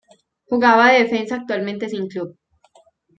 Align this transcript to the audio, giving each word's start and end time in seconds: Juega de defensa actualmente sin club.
Juega 0.47 0.87
de 0.91 1.03
defensa 1.03 1.35
actualmente 1.35 1.87
sin 1.87 2.07
club. 2.07 2.35